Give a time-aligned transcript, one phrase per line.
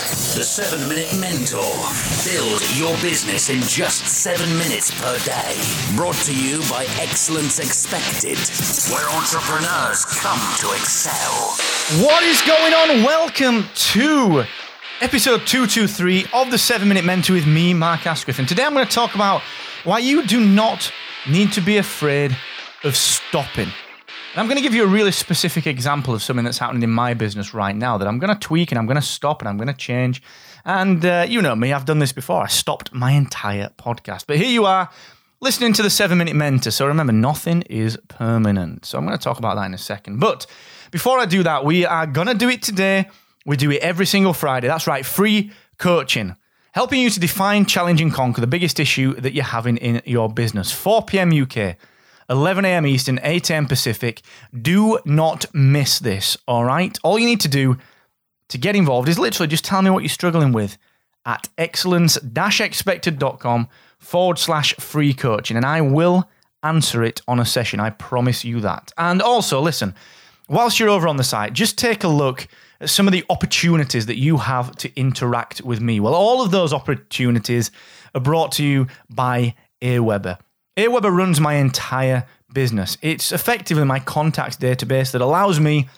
[0.00, 1.60] The 7 Minute Mentor.
[2.24, 5.60] Build your business in just 7 minutes per day.
[5.94, 8.38] Brought to you by Excellence Expected,
[8.90, 11.52] where entrepreneurs come to excel.
[12.02, 13.04] What is going on?
[13.04, 14.44] Welcome to
[15.02, 18.38] episode 223 of the 7 Minute Mentor with me, Mark Asquith.
[18.38, 19.42] And today I'm going to talk about
[19.84, 20.90] why you do not
[21.28, 22.34] need to be afraid
[22.84, 23.68] of stopping.
[24.32, 26.90] And I'm going to give you a really specific example of something that's happening in
[26.90, 29.48] my business right now that I'm going to tweak and I'm going to stop and
[29.48, 30.22] I'm going to change.
[30.64, 32.44] And uh, you know me, I've done this before.
[32.44, 34.26] I stopped my entire podcast.
[34.28, 34.88] But here you are
[35.40, 36.70] listening to the seven minute mentor.
[36.70, 38.84] So remember, nothing is permanent.
[38.84, 40.20] So I'm going to talk about that in a second.
[40.20, 40.46] But
[40.92, 43.08] before I do that, we are going to do it today.
[43.46, 44.68] We do it every single Friday.
[44.68, 46.36] That's right, free coaching.
[46.70, 50.28] Helping you to define, challenge, and conquer the biggest issue that you're having in your
[50.28, 50.70] business.
[50.70, 51.32] 4 p.m.
[51.32, 51.76] UK.
[52.30, 52.86] 11 a.m.
[52.86, 53.66] Eastern, 8 a.m.
[53.66, 54.22] Pacific.
[54.62, 56.96] Do not miss this, all right?
[57.02, 57.76] All you need to do
[58.48, 60.78] to get involved is literally just tell me what you're struggling with
[61.26, 66.28] at excellence expected.com forward slash free coaching, and I will
[66.62, 67.80] answer it on a session.
[67.80, 68.92] I promise you that.
[68.96, 69.94] And also, listen,
[70.48, 72.48] whilst you're over on the site, just take a look
[72.80, 76.00] at some of the opportunities that you have to interact with me.
[76.00, 77.70] Well, all of those opportunities
[78.14, 80.38] are brought to you by Aweber.
[80.76, 82.96] Aweber runs my entire business.
[83.02, 85.88] It's effectively my contacts database that allows me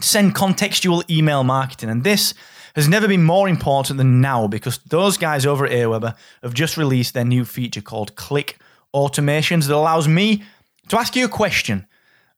[0.00, 1.90] to send contextual email marketing.
[1.90, 2.34] And this
[2.74, 6.76] has never been more important than now because those guys over at Aweber have just
[6.76, 8.58] released their new feature called Click
[8.94, 10.42] Automations that allows me
[10.88, 11.86] to ask you a question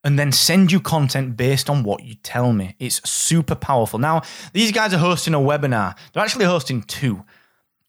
[0.03, 2.75] and then send you content based on what you tell me.
[2.79, 3.99] It's super powerful.
[3.99, 4.21] Now,
[4.53, 5.95] these guys are hosting a webinar.
[6.13, 7.25] They're actually hosting two.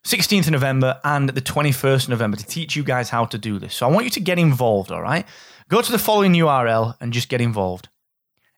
[0.04, 3.58] 16th of November and the 21st of November to teach you guys how to do
[3.58, 3.74] this.
[3.74, 5.26] So I want you to get involved, all right?
[5.68, 7.88] Go to the following URL and just get involved.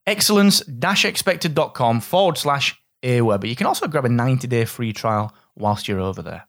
[0.07, 3.49] Excellence-expected.com forward slash Aweber.
[3.49, 6.47] You can also grab a 90-day free trial whilst you're over there.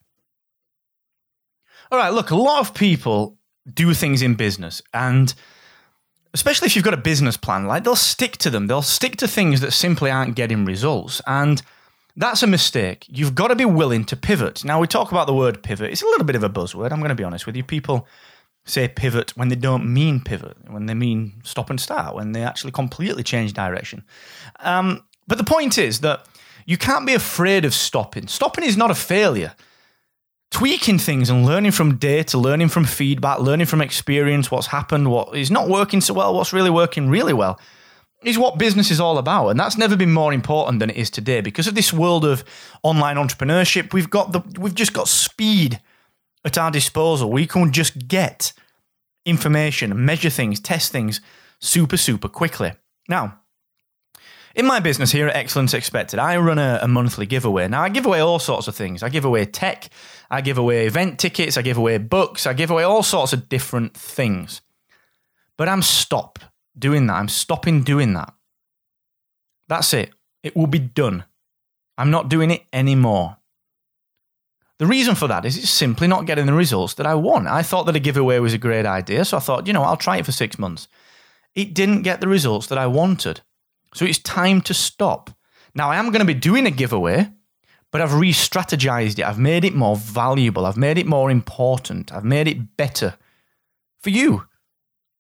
[1.92, 3.38] All right, look, a lot of people
[3.72, 5.34] do things in business and
[6.34, 8.68] especially if you've got a business plan, like they'll stick to them.
[8.68, 11.22] They'll stick to things that simply aren't getting results.
[11.28, 11.62] And
[12.16, 13.06] that's a mistake.
[13.10, 14.64] You've got to be willing to pivot.
[14.64, 15.92] Now, we talk about the word pivot.
[15.92, 16.92] It's a little bit of a buzzword.
[16.92, 17.64] I'm going to be honest with you.
[17.64, 18.08] People
[18.66, 22.44] say pivot when they don't mean pivot, when they mean stop and start, when they
[22.44, 24.04] actually completely change direction.
[24.60, 26.28] Um, but the point is that
[26.66, 28.28] you can't be afraid of stopping.
[28.28, 29.54] Stopping is not a failure.
[30.52, 35.36] Tweaking things and learning from data, learning from feedback, learning from experience, what's happened, what
[35.36, 37.60] is not working so well, what's really working really well
[38.26, 39.50] is what business is all about.
[39.50, 41.42] And that's never been more important than it is today.
[41.42, 42.44] Because of this world of
[42.84, 45.82] online entrepreneurship, we've got the we've just got speed
[46.46, 47.32] at our disposal.
[47.32, 48.54] We can just get
[49.26, 51.22] information, measure things, test things
[51.60, 52.74] super, super quickly.
[53.08, 53.40] Now,
[54.56, 57.68] in my business here at Excellence Expected, I run a, a, monthly giveaway.
[57.68, 59.02] Now, I give away all sorts of things.
[59.02, 59.90] I give away tech,
[60.30, 63.50] I give away event tickets, I give away books, I give away all sorts of
[63.50, 64.62] different things.
[65.58, 66.46] But I'm stopped
[66.78, 67.16] doing that.
[67.16, 68.34] I'm stopping doing that.
[69.68, 70.12] That's it.
[70.44, 71.26] It will be done.
[71.98, 73.38] I'm not doing it anymore.
[74.80, 77.48] The reason for that is it's simply not getting the results that I want.
[77.48, 79.98] I thought that a giveaway was a great idea, so I thought, you know, I'll
[79.98, 80.88] try it for six months.
[81.56, 83.42] It didn't get the results that I wanted.
[83.94, 85.30] So it's time to stop.
[85.76, 87.30] Now, I am going to be doing a giveaway,
[87.92, 89.26] but I've re strategized it.
[89.26, 90.66] I've made it more valuable.
[90.66, 92.12] I've made it more important.
[92.12, 93.16] I've made it better
[94.00, 94.48] for you.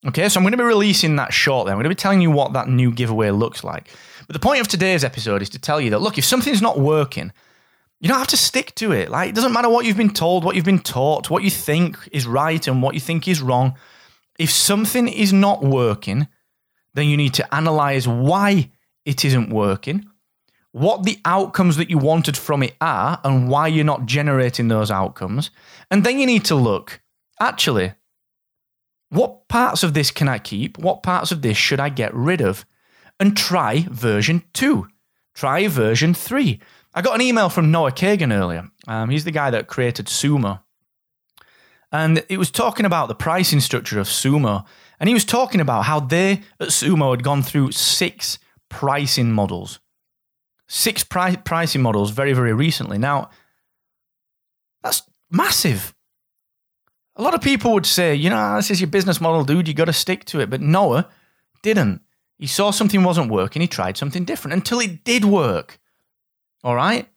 [0.05, 1.71] Okay, so I'm going to be releasing that shortly.
[1.71, 3.87] I'm going to be telling you what that new giveaway looks like.
[4.27, 6.79] But the point of today's episode is to tell you that look, if something's not
[6.79, 7.31] working,
[8.01, 9.09] you don't have to stick to it.
[9.09, 11.97] Like, it doesn't matter what you've been told, what you've been taught, what you think
[12.11, 13.75] is right and what you think is wrong.
[14.37, 16.27] If something is not working,
[16.93, 18.71] then you need to analyze why
[19.05, 20.05] it isn't working,
[20.73, 24.91] what the outcomes that you wanted from it are, and why you're not generating those
[24.91, 25.49] outcomes.
[25.89, 26.99] And then you need to look,
[27.39, 27.93] actually,
[29.13, 30.77] what parts of this can I keep?
[30.77, 32.65] What parts of this should I get rid of?
[33.19, 34.87] And try version 2.
[35.35, 36.59] Try version 3.
[36.95, 38.69] I got an email from Noah Kagan earlier.
[38.87, 40.61] Um, he's the guy that created Sumo.
[41.91, 44.65] And it was talking about the pricing structure of Sumo.
[44.99, 48.39] And he was talking about how they at Sumo had gone through six
[48.69, 49.79] pricing models.
[50.67, 52.97] Six pri- pricing models very, very recently.
[52.97, 53.29] Now,
[54.81, 55.93] that's massive.
[57.15, 59.67] A lot of people would say, you know, ah, this is your business model, dude.
[59.67, 60.49] You got to stick to it.
[60.49, 61.09] But Noah
[61.61, 62.01] didn't.
[62.39, 63.61] He saw something wasn't working.
[63.61, 65.79] He tried something different until it did work.
[66.63, 67.07] All right?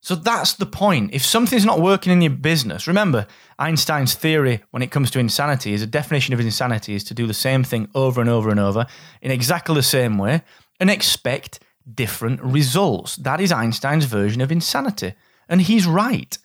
[0.00, 1.12] So that's the point.
[1.12, 3.26] If something's not working in your business, remember
[3.58, 7.26] Einstein's theory when it comes to insanity is a definition of insanity is to do
[7.26, 8.86] the same thing over and over and over
[9.20, 10.42] in exactly the same way
[10.78, 11.58] and expect
[11.92, 13.16] different results.
[13.16, 15.14] That is Einstein's version of insanity.
[15.48, 16.38] And he's right.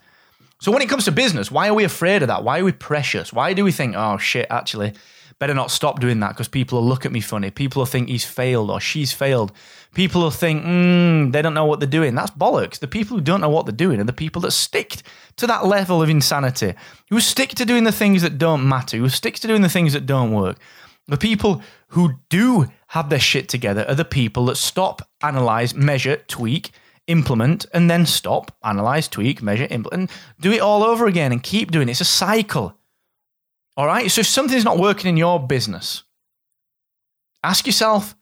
[0.62, 2.44] So when it comes to business, why are we afraid of that?
[2.44, 3.34] Why are we precious?
[3.34, 4.94] Why do we think, oh shit, actually,
[5.40, 7.50] better not stop doing that because people will look at me funny.
[7.50, 9.52] People will think he's failed or she's failed.
[9.96, 12.14] People will think, mm, they don't know what they're doing.
[12.14, 12.78] That's bollocks.
[12.78, 14.98] The people who don't know what they're doing are the people that stick
[15.38, 16.76] to that level of insanity,
[17.10, 19.94] who stick to doing the things that don't matter, who stick to doing the things
[19.94, 20.60] that don't work.
[21.08, 26.18] The people who do have their shit together are the people that stop, analyze, measure,
[26.28, 26.70] tweak,
[27.08, 31.72] implement, and then stop, analyze, tweak, measure, implement, do it all over again and keep
[31.72, 31.92] doing it.
[31.92, 32.78] It's a cycle.
[33.78, 34.10] All right.
[34.10, 36.04] So if something's not working in your business,
[37.44, 38.16] ask yourself,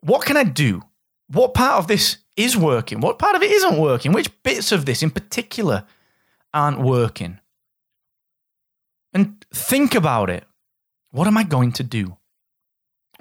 [0.00, 0.82] what can I do?
[1.28, 3.00] What part of this is working?
[3.00, 4.12] What part of it isn't working?
[4.12, 5.84] Which bits of this in particular
[6.52, 7.38] aren't working?
[9.12, 10.44] And think about it.
[11.10, 12.16] What am I going to do?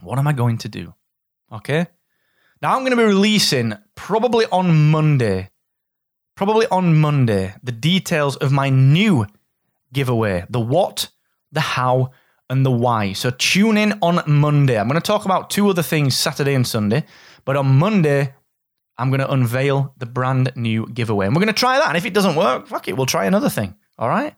[0.01, 0.93] What am I going to do?
[1.51, 1.87] Okay.
[2.61, 5.49] Now I'm going to be releasing probably on Monday,
[6.35, 9.25] probably on Monday, the details of my new
[9.93, 11.09] giveaway, the what
[11.51, 12.11] the how,
[12.49, 13.13] and the why.
[13.13, 14.77] So tune in on Monday.
[14.77, 17.05] I'm going to talk about two other things Saturday and Sunday,
[17.45, 18.33] but on Monday,
[18.97, 21.27] I'm going to unveil the brand new giveaway.
[21.27, 21.87] And we're going to try that.
[21.87, 23.75] And if it doesn't work, fuck it, we'll try another thing.
[23.97, 24.35] All right?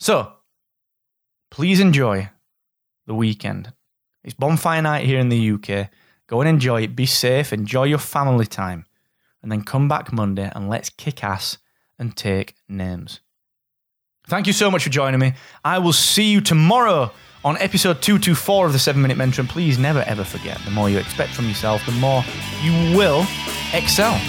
[0.00, 0.32] So
[1.50, 2.28] please enjoy
[3.06, 3.72] the weekend.
[4.24, 5.90] It's bonfire night here in the UK.
[6.26, 6.96] Go and enjoy it.
[6.96, 7.52] Be safe.
[7.52, 8.86] Enjoy your family time.
[9.42, 11.58] And then come back Monday and let's kick ass
[11.98, 13.20] and take names.
[14.28, 15.34] Thank you so much for joining me.
[15.64, 17.12] I will see you tomorrow
[17.44, 19.42] on episode 224 of the 7 Minute Mentor.
[19.42, 22.24] And please never ever forget the more you expect from yourself, the more
[22.60, 23.24] you will
[23.72, 24.20] excel.